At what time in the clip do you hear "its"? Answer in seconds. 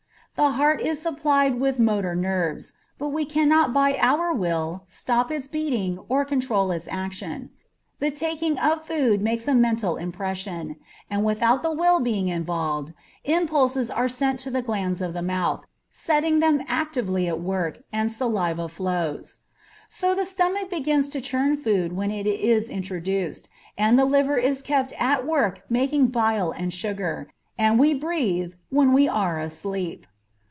5.29-5.47, 6.71-6.87